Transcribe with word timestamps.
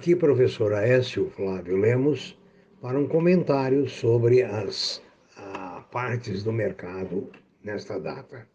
Aqui, 0.00 0.16
professor 0.16 0.72
Aécio 0.72 1.28
Flávio 1.28 1.76
Lemos, 1.76 2.34
para 2.80 2.98
um 2.98 3.06
comentário 3.06 3.86
sobre 3.86 4.42
as 4.42 5.02
ah, 5.36 5.84
partes 5.92 6.42
do 6.42 6.50
mercado 6.50 7.30
nesta 7.62 8.00
data. 8.00 8.48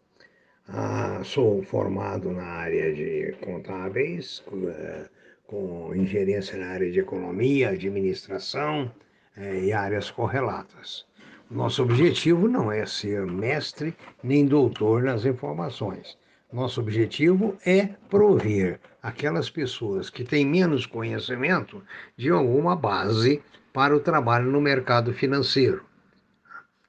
Ah, 0.66 1.20
sou 1.22 1.62
formado 1.62 2.32
na 2.32 2.42
área 2.42 2.92
de 2.92 3.32
contábeis, 3.44 4.42
eh, 4.50 5.08
com 5.46 5.94
ingerência 5.94 6.58
na 6.58 6.66
área 6.66 6.90
de 6.90 6.98
economia, 6.98 7.68
administração 7.68 8.90
eh, 9.36 9.66
e 9.66 9.72
áreas 9.72 10.10
correlatas. 10.10 11.06
Nosso 11.48 11.84
objetivo 11.84 12.48
não 12.48 12.72
é 12.72 12.84
ser 12.86 13.24
mestre 13.24 13.94
nem 14.20 14.46
doutor 14.46 15.04
nas 15.04 15.24
informações. 15.24 16.18
Nosso 16.52 16.80
objetivo 16.80 17.56
é 17.66 17.86
prover 18.08 18.78
aquelas 19.02 19.50
pessoas 19.50 20.08
que 20.08 20.22
têm 20.22 20.46
menos 20.46 20.86
conhecimento 20.86 21.82
de 22.16 22.30
alguma 22.30 22.76
base 22.76 23.42
para 23.72 23.96
o 23.96 24.00
trabalho 24.00 24.50
no 24.50 24.60
mercado 24.60 25.12
financeiro. 25.12 25.84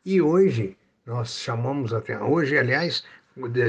E 0.06 0.22
hoje 0.22 0.78
nós 1.06 1.40
chamamos 1.40 1.92
até 1.92 2.20
hoje, 2.20 2.56
aliás, 2.56 3.04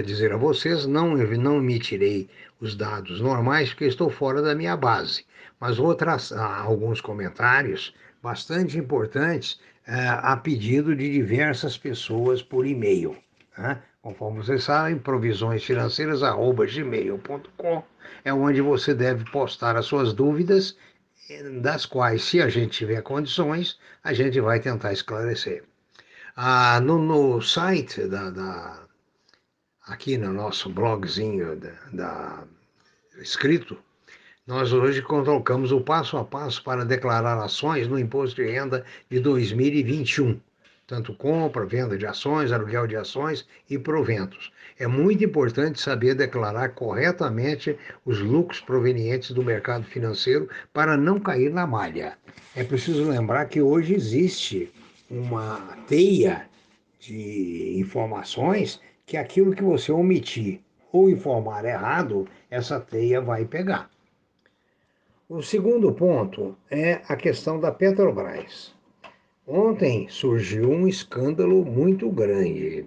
dizer 0.05 0.33
a 0.33 0.37
vocês, 0.37 0.87
não, 0.87 1.17
não 1.17 1.57
emitirei 1.57 2.29
os 2.61 2.77
dados 2.77 3.21
normais 3.21 3.71
porque 3.71 3.87
estou 3.87 4.11
fora 4.11 4.43
da 4.43 4.55
minha 4.55 4.77
base, 4.77 5.25
mas 5.59 5.79
outras, 5.79 6.33
alguns 6.33 7.01
comentários 7.01 7.95
bastante 8.23 8.77
importantes 8.77 9.59
é, 9.87 10.07
a 10.07 10.37
pedido 10.37 10.95
de 10.95 11.11
diversas 11.11 11.79
pessoas 11.79 12.43
por 12.43 12.67
e-mail. 12.67 13.17
Né? 13.59 13.83
Conforme 14.01 14.39
vocês 14.39 14.63
sabem, 14.63 14.97
provisõesfinanceiras.gmail.com 14.99 17.83
é 18.25 18.33
onde 18.33 18.61
você 18.61 18.95
deve 18.95 19.29
postar 19.31 19.77
as 19.77 19.87
suas 19.87 20.13
dúvidas, 20.13 20.77
das 21.61 21.85
quais, 21.85 22.23
se 22.23 22.41
a 22.41 22.49
gente 22.49 22.79
tiver 22.79 23.03
condições, 23.03 23.79
a 24.03 24.15
gente 24.15 24.41
vai 24.41 24.61
tentar 24.61 24.93
esclarecer. 24.93 25.65
Ah, 26.35 26.81
no, 26.81 26.99
no 26.99 27.43
site 27.43 28.07
da, 28.07 28.31
da 28.31 28.87
aqui 29.83 30.17
no 30.17 30.33
nosso 30.33 30.71
blogzinho 30.71 31.57
da, 31.57 31.73
da, 31.93 32.45
escrito, 33.21 33.77
nós 34.47 34.73
hoje 34.73 35.03
colocamos 35.03 35.73
o 35.73 35.81
passo 35.81 36.17
a 36.17 36.25
passo 36.25 36.63
para 36.63 36.85
declarar 36.85 37.43
ações 37.43 37.89
no 37.89 37.99
imposto 37.99 38.37
de 38.37 38.51
renda 38.51 38.85
de 39.11 39.21
2021, 39.21 40.41
tanto 40.89 41.13
compra, 41.13 41.67
venda 41.67 41.99
de 41.99 42.07
ações, 42.07 42.51
aluguel 42.51 42.87
de 42.87 42.97
ações 42.97 43.47
e 43.69 43.79
proventos. 43.79 44.51
É 44.79 44.87
muito 44.87 45.23
importante 45.23 45.79
saber 45.79 46.15
declarar 46.15 46.71
corretamente 46.71 47.79
os 48.07 48.21
lucros 48.21 48.61
provenientes 48.61 49.31
do 49.33 49.45
mercado 49.45 49.85
financeiro 49.85 50.49
para 50.73 50.97
não 50.97 51.21
cair 51.21 51.53
na 51.53 51.67
malha. 51.67 52.17
É 52.57 52.65
preciso 52.65 53.07
lembrar 53.07 53.45
que 53.45 53.61
hoje 53.61 53.95
existe 53.95 54.73
uma 55.11 55.77
teia 55.87 56.49
de 56.99 57.79
informações 57.79 58.81
que 59.05 59.19
aquilo 59.19 59.55
que 59.55 59.63
você 59.63 59.93
omitir 59.93 60.61
ou 60.91 61.11
informar 61.11 61.67
errado, 61.67 62.27
essa 62.51 62.81
teia 62.81 63.21
vai 63.21 63.45
pegar. 63.45 63.91
O 65.29 65.43
segundo 65.43 65.93
ponto 65.93 66.57
é 66.71 67.03
a 67.07 67.15
questão 67.15 67.61
da 67.61 67.71
Petrobras. 67.71 68.78
Ontem 69.51 70.07
surgiu 70.11 70.71
um 70.71 70.87
escândalo 70.87 71.65
muito 71.65 72.11
grande. 72.11 72.85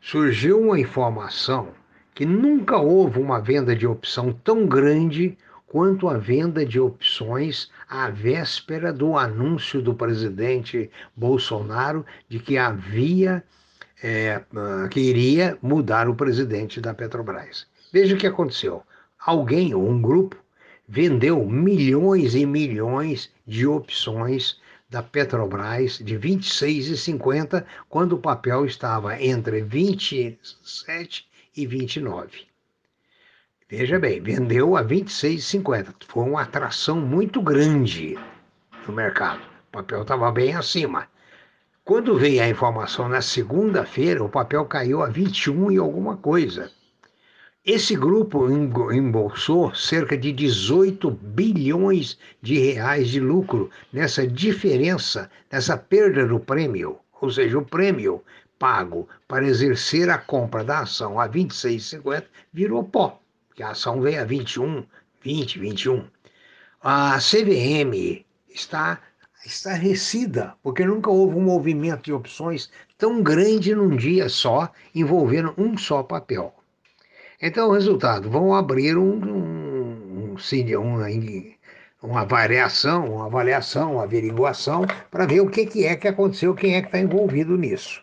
Surgiu 0.00 0.60
uma 0.60 0.80
informação 0.80 1.68
que 2.12 2.26
nunca 2.26 2.78
houve 2.78 3.20
uma 3.20 3.40
venda 3.40 3.76
de 3.76 3.86
opção 3.86 4.32
tão 4.32 4.66
grande 4.66 5.38
quanto 5.68 6.08
a 6.08 6.18
venda 6.18 6.66
de 6.66 6.80
opções 6.80 7.70
à 7.88 8.10
véspera 8.10 8.92
do 8.92 9.16
anúncio 9.16 9.80
do 9.80 9.94
presidente 9.94 10.90
Bolsonaro 11.14 12.04
de 12.28 12.40
que 12.40 12.58
havia 12.58 13.44
é, 14.02 14.42
ah, 14.56 14.88
que 14.90 14.98
iria 14.98 15.56
mudar 15.62 16.08
o 16.08 16.16
presidente 16.16 16.80
da 16.80 16.92
Petrobras. 16.92 17.68
Veja 17.92 18.16
o 18.16 18.18
que 18.18 18.26
aconteceu. 18.26 18.82
Alguém 19.24 19.72
ou 19.76 19.88
um 19.88 20.02
grupo 20.02 20.36
vendeu 20.88 21.46
milhões 21.46 22.34
e 22.34 22.44
milhões 22.44 23.30
de 23.46 23.64
opções 23.64 24.58
da 24.88 25.02
Petrobras 25.02 25.98
de 25.98 26.18
26,50 26.18 27.64
quando 27.88 28.12
o 28.14 28.18
papel 28.18 28.64
estava 28.64 29.20
entre 29.20 29.62
27 29.62 31.28
e 31.56 31.66
29. 31.66 32.46
Veja 33.68 33.98
bem, 33.98 34.20
vendeu 34.20 34.76
a 34.76 34.84
26,50. 34.84 35.94
Foi 36.06 36.24
uma 36.24 36.42
atração 36.42 37.00
muito 37.00 37.40
grande 37.42 38.16
no 38.86 38.94
mercado. 38.94 39.40
O 39.68 39.72
papel 39.72 40.02
estava 40.02 40.30
bem 40.30 40.54
acima. 40.54 41.08
Quando 41.84 42.16
veio 42.16 42.42
a 42.42 42.48
informação 42.48 43.08
na 43.08 43.20
segunda-feira, 43.20 44.22
o 44.22 44.28
papel 44.28 44.64
caiu 44.66 45.02
a 45.02 45.08
21 45.08 45.72
e 45.72 45.78
alguma 45.78 46.16
coisa. 46.16 46.70
Esse 47.66 47.96
grupo 47.96 48.52
embolsou 48.92 49.74
cerca 49.74 50.18
de 50.18 50.30
18 50.32 51.10
bilhões 51.10 52.18
de 52.42 52.58
reais 52.58 53.08
de 53.08 53.18
lucro 53.18 53.70
nessa 53.90 54.26
diferença, 54.26 55.30
nessa 55.50 55.74
perda 55.74 56.26
do 56.26 56.38
prêmio, 56.38 56.98
ou 57.22 57.30
seja, 57.30 57.58
o 57.58 57.64
prêmio 57.64 58.22
pago 58.58 59.08
para 59.26 59.46
exercer 59.46 60.10
a 60.10 60.18
compra 60.18 60.62
da 60.62 60.80
ação 60.80 61.18
a 61.18 61.26
26,50 61.26 62.24
virou 62.52 62.84
pó, 62.84 63.18
porque 63.48 63.62
a 63.62 63.70
ação 63.70 63.98
veio 63.98 64.20
a 64.20 64.24
21, 64.26 64.84
20, 65.22 65.58
21. 65.58 66.04
A 66.82 67.16
CVM 67.18 68.26
está 68.46 69.00
estarrecida, 69.46 70.54
porque 70.62 70.84
nunca 70.84 71.08
houve 71.08 71.36
um 71.36 71.44
movimento 71.44 72.02
de 72.02 72.12
opções 72.12 72.70
tão 72.98 73.22
grande 73.22 73.74
num 73.74 73.96
dia 73.96 74.28
só, 74.28 74.70
envolvendo 74.94 75.54
um 75.56 75.78
só 75.78 76.02
papel. 76.02 76.54
Então, 77.46 77.68
o 77.68 77.72
resultado, 77.72 78.30
vão 78.30 78.54
abrir 78.54 78.96
um, 78.96 79.16
um, 79.20 80.32
um 80.32 80.80
uma, 80.80 81.06
uma 82.02 82.24
variação, 82.24 83.16
uma 83.16 83.26
avaliação, 83.26 83.96
uma 83.96 84.04
averiguação, 84.04 84.86
para 85.10 85.26
ver 85.26 85.40
o 85.40 85.50
que, 85.50 85.66
que 85.66 85.84
é 85.84 85.94
que 85.94 86.08
aconteceu, 86.08 86.54
quem 86.54 86.74
é 86.74 86.80
que 86.80 86.88
está 86.88 86.98
envolvido 86.98 87.54
nisso. 87.58 88.02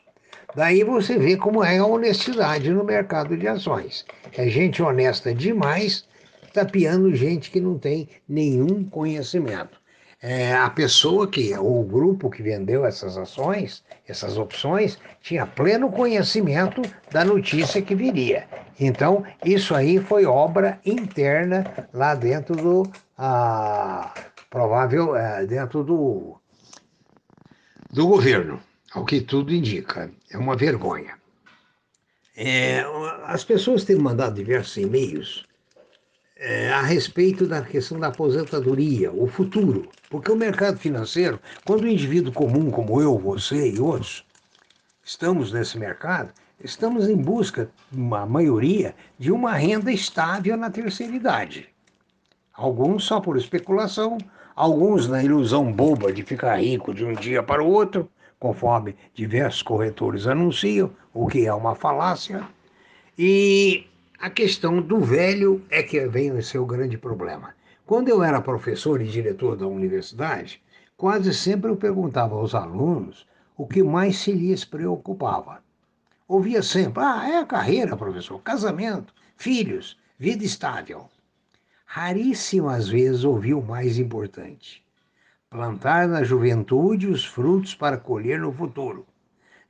Daí 0.55 0.83
você 0.83 1.17
vê 1.17 1.35
como 1.37 1.63
é 1.63 1.79
a 1.79 1.85
honestidade 1.87 2.69
no 2.69 2.83
mercado 2.83 3.35
de 3.35 3.47
ações. 3.47 4.05
É 4.37 4.47
gente 4.47 4.83
honesta 4.83 5.33
demais 5.33 6.05
tapeando 6.53 7.15
gente 7.15 7.49
que 7.49 7.59
não 7.59 7.79
tem 7.79 8.09
nenhum 8.29 8.83
conhecimento 8.83 9.80
é, 10.21 10.53
a 10.53 10.69
pessoa 10.69 11.27
que, 11.27 11.57
ou 11.57 11.81
o 11.81 11.83
grupo 11.83 12.29
que 12.29 12.43
vendeu 12.43 12.85
essas 12.85 13.17
ações, 13.17 13.83
essas 14.07 14.37
opções, 14.37 14.99
tinha 15.19 15.47
pleno 15.47 15.91
conhecimento 15.91 16.81
da 17.11 17.25
notícia 17.25 17.81
que 17.81 17.95
viria. 17.95 18.47
Então, 18.79 19.23
isso 19.43 19.73
aí 19.73 19.99
foi 19.99 20.25
obra 20.25 20.79
interna 20.85 21.87
lá 21.91 22.13
dentro 22.13 22.55
do. 22.55 22.83
Ah, 23.17 24.13
provável, 24.49 25.15
é, 25.15 25.45
dentro 25.45 25.83
do, 25.83 26.39
do 27.91 28.07
governo, 28.07 28.59
ao 28.93 29.05
que 29.05 29.21
tudo 29.21 29.53
indica. 29.53 30.11
É 30.31 30.37
uma 30.37 30.55
vergonha. 30.55 31.15
É, 32.35 32.83
as 33.25 33.43
pessoas 33.43 33.83
têm 33.83 33.97
mandado 33.97 34.35
diversos 34.35 34.77
e-mails 34.77 35.45
é, 36.43 36.73
a 36.73 36.81
respeito 36.81 37.45
da 37.45 37.61
questão 37.61 37.99
da 37.99 38.07
aposentadoria, 38.07 39.11
o 39.11 39.27
futuro. 39.27 39.87
Porque 40.09 40.31
o 40.31 40.35
mercado 40.35 40.79
financeiro, 40.79 41.39
quando 41.63 41.83
o 41.83 41.87
indivíduo 41.87 42.33
comum 42.33 42.71
como 42.71 42.99
eu, 42.99 43.15
você 43.19 43.71
e 43.71 43.79
outros 43.79 44.25
estamos 45.03 45.53
nesse 45.53 45.77
mercado, 45.77 46.33
estamos 46.63 47.07
em 47.07 47.15
busca, 47.15 47.69
a 47.93 48.25
maioria, 48.25 48.95
de 49.19 49.31
uma 49.31 49.53
renda 49.53 49.91
estável 49.91 50.57
na 50.57 50.71
terceira 50.71 51.15
idade. 51.15 51.69
Alguns 52.53 53.03
só 53.03 53.19
por 53.19 53.37
especulação, 53.37 54.17
alguns 54.55 55.07
na 55.07 55.23
ilusão 55.23 55.71
boba 55.71 56.11
de 56.11 56.23
ficar 56.23 56.55
rico 56.55 56.91
de 56.91 57.05
um 57.05 57.13
dia 57.13 57.43
para 57.43 57.63
o 57.63 57.69
outro, 57.69 58.09
conforme 58.39 58.95
diversos 59.13 59.61
corretores 59.61 60.25
anunciam, 60.25 60.89
o 61.13 61.27
que 61.27 61.45
é 61.45 61.53
uma 61.53 61.75
falácia. 61.75 62.43
E 63.17 63.85
a 64.21 64.29
questão 64.29 64.79
do 64.79 64.99
velho 64.99 65.65
é 65.67 65.81
que 65.81 65.99
vem 66.05 66.31
o 66.31 66.65
grande 66.65 66.95
problema. 66.95 67.55
Quando 67.87 68.09
eu 68.09 68.21
era 68.21 68.39
professor 68.39 69.01
e 69.01 69.07
diretor 69.07 69.57
da 69.57 69.65
universidade, 69.65 70.61
quase 70.95 71.33
sempre 71.33 71.71
eu 71.71 71.75
perguntava 71.75 72.35
aos 72.35 72.53
alunos 72.53 73.27
o 73.57 73.65
que 73.65 73.81
mais 73.81 74.17
se 74.17 74.31
lhes 74.31 74.63
preocupava. 74.63 75.63
Ouvia 76.27 76.61
sempre: 76.61 77.01
ah, 77.03 77.27
é 77.27 77.39
a 77.39 77.45
carreira, 77.47 77.97
professor, 77.97 78.39
casamento, 78.43 79.11
filhos, 79.35 79.97
vida 80.19 80.45
estável. 80.45 81.09
Raríssimas 81.83 82.87
vezes 82.87 83.23
ouvi 83.23 83.55
o 83.55 83.61
mais 83.61 83.97
importante: 83.97 84.85
plantar 85.49 86.07
na 86.07 86.23
juventude 86.23 87.07
os 87.07 87.25
frutos 87.25 87.73
para 87.73 87.97
colher 87.97 88.39
no 88.39 88.53
futuro. 88.53 89.03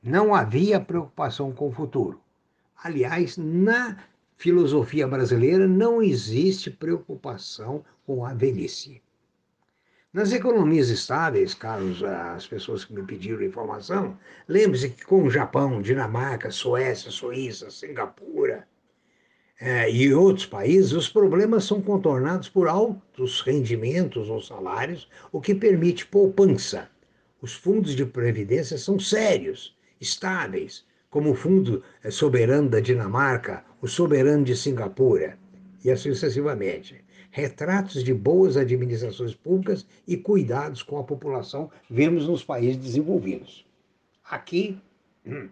Não 0.04 0.36
havia 0.36 0.78
preocupação 0.78 1.54
com 1.54 1.70
o 1.70 1.74
futuro. 1.74 2.20
Aliás, 2.84 3.38
na 3.38 3.96
filosofia 4.42 5.08
brasileira 5.08 5.68
não 5.68 6.02
existe 6.02 6.72
preocupação 6.72 7.86
com 8.04 8.26
a 8.26 8.34
velhice. 8.34 9.00
Nas 10.12 10.32
economias 10.32 10.90
estáveis, 10.90 11.54
caros 11.54 12.04
as 12.04 12.48
pessoas 12.48 12.84
que 12.84 12.92
me 12.92 13.04
pediram 13.04 13.44
informação, 13.44 14.18
lembre-se 14.48 14.90
que 14.90 15.06
com 15.06 15.26
o 15.26 15.30
Japão, 15.30 15.80
Dinamarca, 15.80 16.50
Suécia, 16.50 17.12
Suíça, 17.12 17.70
Singapura 17.70 18.68
é, 19.60 19.92
e 19.92 20.12
outros 20.12 20.48
países, 20.48 20.92
os 20.92 21.08
problemas 21.08 21.66
são 21.66 21.80
contornados 21.80 22.50
por 22.50 22.68
altos 22.68 23.42
rendimentos 23.42 24.28
ou 24.28 24.42
salários, 24.42 25.08
o 25.32 25.40
que 25.40 25.54
permite 25.54 26.08
poupança. 26.08 26.90
Os 27.40 27.54
fundos 27.54 27.96
de 27.96 28.08
previdência 28.08 28.76
são 28.80 29.00
sérios, 29.00 29.78
estáveis, 30.00 30.84
como 31.12 31.30
o 31.30 31.36
Fundo 31.36 31.84
Soberano 32.10 32.70
da 32.70 32.80
Dinamarca, 32.80 33.64
o 33.82 33.88
Soberano 33.88 34.44
de 34.44 34.56
Singapura, 34.56 35.38
e 35.84 35.90
assim 35.90 36.10
sucessivamente 36.10 37.04
retratos 37.32 38.04
de 38.04 38.14
boas 38.14 38.58
administrações 38.58 39.34
públicas 39.34 39.88
e 40.06 40.18
cuidados 40.18 40.84
com 40.84 41.00
a 41.00 41.04
população, 41.04 41.72
vemos 41.90 42.28
nos 42.28 42.44
países 42.44 42.76
desenvolvidos. 42.78 43.66
Aqui, 44.30 44.78
hum, 45.26 45.50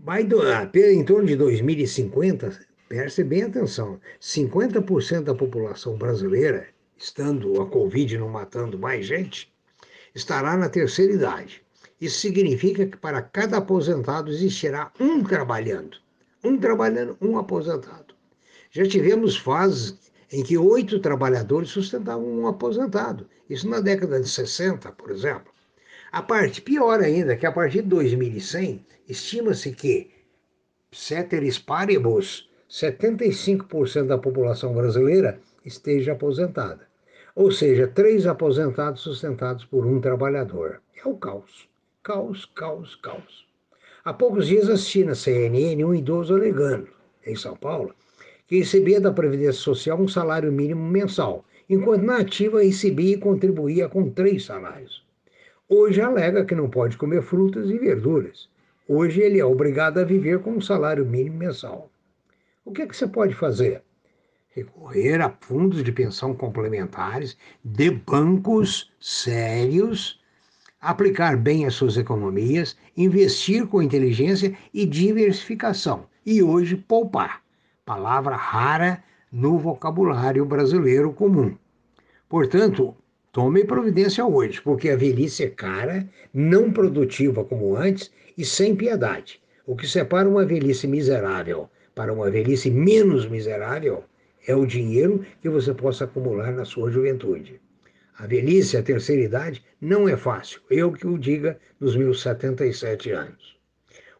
vai 0.00 0.24
do, 0.24 0.40
em 0.74 1.04
torno 1.04 1.26
de 1.26 1.36
2050, 1.36 2.58
preste 2.88 3.22
bem 3.22 3.42
atenção, 3.42 4.00
50% 4.20 5.24
da 5.24 5.34
população 5.34 5.96
brasileira, 5.96 6.68
estando 6.96 7.60
a 7.60 7.66
Covid 7.66 8.18
não 8.18 8.30
matando 8.30 8.78
mais 8.78 9.06
gente, 9.06 9.52
estará 10.14 10.56
na 10.56 10.70
terceira 10.70 11.12
idade. 11.12 11.62
Isso 12.00 12.20
significa 12.20 12.86
que 12.86 12.96
para 12.96 13.20
cada 13.20 13.58
aposentado 13.58 14.30
existirá 14.30 14.90
um 14.98 15.22
trabalhando. 15.22 15.98
Um 16.44 16.56
trabalhando, 16.58 17.16
um 17.20 17.38
aposentado. 17.38 18.14
Já 18.70 18.86
tivemos 18.86 19.36
fases 19.36 19.98
em 20.32 20.42
que 20.42 20.58
oito 20.58 21.00
trabalhadores 21.00 21.70
sustentavam 21.70 22.26
um 22.26 22.46
aposentado. 22.46 23.28
Isso 23.48 23.68
na 23.68 23.80
década 23.80 24.20
de 24.20 24.28
60, 24.28 24.92
por 24.92 25.10
exemplo. 25.10 25.52
A 26.12 26.22
parte 26.22 26.60
pior 26.60 27.00
ainda, 27.00 27.36
que 27.36 27.46
a 27.46 27.52
partir 27.52 27.82
de 27.82 27.88
2100, 27.88 28.84
estima-se 29.08 29.72
que, 29.72 30.10
ceteris 30.92 31.58
paribus, 31.58 32.48
75% 32.70 34.06
da 34.06 34.18
população 34.18 34.74
brasileira 34.74 35.40
esteja 35.64 36.12
aposentada. 36.12 36.86
Ou 37.34 37.50
seja, 37.50 37.86
três 37.86 38.26
aposentados 38.26 39.02
sustentados 39.02 39.64
por 39.64 39.86
um 39.86 40.00
trabalhador. 40.00 40.82
É 40.96 41.08
o 41.08 41.16
caos. 41.16 41.68
Caos, 42.02 42.44
caos, 42.46 42.96
caos. 42.96 43.46
Há 44.04 44.12
poucos 44.12 44.46
dias 44.46 44.68
assisti 44.68 45.04
na 45.04 45.14
CNN 45.14 45.84
um 45.84 45.94
idoso 45.94 46.34
alegando, 46.34 46.88
em 47.26 47.34
São 47.34 47.56
Paulo, 47.56 47.94
que 48.46 48.58
recebia 48.58 49.00
da 49.00 49.12
Previdência 49.12 49.60
Social 49.60 50.00
um 50.00 50.08
salário 50.08 50.52
mínimo 50.52 50.82
mensal, 50.88 51.44
enquanto 51.68 52.02
na 52.02 52.18
ativa 52.18 52.62
recebia 52.62 53.14
e 53.14 53.20
contribuía 53.20 53.88
com 53.88 54.08
três 54.08 54.44
salários. 54.44 55.04
Hoje 55.68 56.00
alega 56.00 56.44
que 56.44 56.54
não 56.54 56.70
pode 56.70 56.96
comer 56.96 57.22
frutas 57.22 57.68
e 57.68 57.78
verduras. 57.78 58.48
Hoje 58.88 59.20
ele 59.20 59.38
é 59.38 59.44
obrigado 59.44 59.98
a 59.98 60.04
viver 60.04 60.38
com 60.38 60.52
um 60.52 60.60
salário 60.60 61.04
mínimo 61.04 61.36
mensal. 61.36 61.90
O 62.64 62.72
que, 62.72 62.82
é 62.82 62.86
que 62.86 62.96
você 62.96 63.06
pode 63.06 63.34
fazer? 63.34 63.82
Recorrer 64.50 65.20
a 65.20 65.28
fundos 65.40 65.84
de 65.84 65.92
pensão 65.92 66.34
complementares 66.34 67.36
de 67.62 67.90
bancos 67.90 68.90
sérios, 68.98 70.17
aplicar 70.80 71.36
bem 71.36 71.66
as 71.66 71.74
suas 71.74 71.96
economias, 71.96 72.76
investir 72.96 73.66
com 73.66 73.82
inteligência 73.82 74.56
e 74.72 74.86
diversificação. 74.86 76.06
E 76.24 76.42
hoje 76.42 76.76
poupar 76.76 77.42
palavra 77.84 78.36
rara 78.36 79.02
no 79.32 79.58
vocabulário 79.58 80.44
brasileiro 80.44 81.12
comum. 81.12 81.56
Portanto, 82.28 82.94
tome 83.32 83.64
providência 83.64 84.26
hoje, 84.26 84.60
porque 84.60 84.90
a 84.90 84.96
velhice 84.96 85.44
é 85.44 85.48
cara, 85.48 86.06
não 86.32 86.70
produtiva 86.70 87.42
como 87.42 87.74
antes 87.74 88.10
e 88.36 88.44
sem 88.44 88.76
piedade. 88.76 89.40
O 89.66 89.74
que 89.74 89.86
separa 89.86 90.28
uma 90.28 90.44
velhice 90.44 90.86
miserável 90.86 91.68
para 91.94 92.12
uma 92.12 92.30
velhice 92.30 92.70
menos 92.70 93.26
miserável 93.26 94.04
é 94.46 94.54
o 94.54 94.66
dinheiro 94.66 95.24
que 95.40 95.48
você 95.48 95.74
possa 95.74 96.04
acumular 96.04 96.52
na 96.52 96.64
sua 96.64 96.90
juventude. 96.90 97.60
A 98.18 98.26
velhice, 98.26 98.76
a 98.76 98.82
terceira 98.82 99.22
idade, 99.22 99.64
não 99.80 100.08
é 100.08 100.16
fácil, 100.16 100.60
eu 100.68 100.92
que 100.92 101.06
o 101.06 101.16
diga 101.16 101.56
nos 101.78 101.94
meus 101.94 102.20
77 102.20 103.12
anos. 103.12 103.56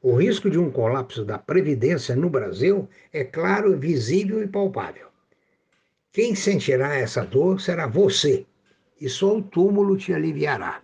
O 0.00 0.14
risco 0.14 0.48
de 0.48 0.56
um 0.56 0.70
colapso 0.70 1.24
da 1.24 1.36
Previdência 1.36 2.14
no 2.14 2.30
Brasil 2.30 2.88
é 3.12 3.24
claro, 3.24 3.76
visível 3.76 4.40
e 4.40 4.46
palpável. 4.46 5.08
Quem 6.12 6.36
sentirá 6.36 6.94
essa 6.94 7.24
dor 7.24 7.60
será 7.60 7.88
você, 7.88 8.46
e 9.00 9.08
só 9.08 9.36
o 9.36 9.42
túmulo 9.42 9.96
te 9.96 10.14
aliviará. 10.14 10.80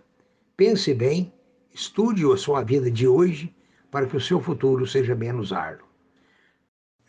Pense 0.57 0.93
bem, 0.93 1.31
estude 1.73 2.29
a 2.29 2.35
sua 2.35 2.63
vida 2.63 2.91
de 2.91 3.07
hoje 3.07 3.55
para 3.89 4.07
que 4.07 4.17
o 4.17 4.21
seu 4.21 4.41
futuro 4.41 4.85
seja 4.85 5.15
menos 5.15 5.53
árduo. 5.53 5.87